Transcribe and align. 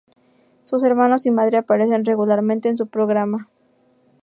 Sus 0.63 0.83
hermanos 0.83 1.27
y 1.27 1.29
madre 1.29 1.57
aparecen 1.57 2.03
regularmente 2.05 2.67
en 2.69 2.75
su 2.75 2.87
programa. 2.87 3.47